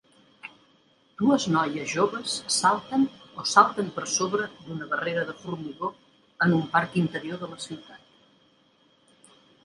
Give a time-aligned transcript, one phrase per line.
[1.21, 3.03] Dues noies joves salten
[3.43, 5.89] o salten per sobre d'una barrera de formigó
[6.47, 9.37] en un parc interior de la ciutat.